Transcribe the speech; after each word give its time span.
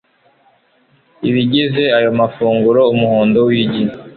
ibigize 1.29 1.83
ayo 1.97 2.09
mafunguro 2.19 2.81
Umuhondo 2.93 3.37
wigi 3.47 3.83